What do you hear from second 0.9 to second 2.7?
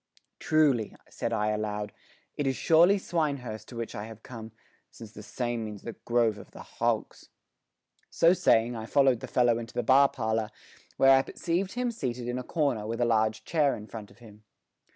said I aloud, "it is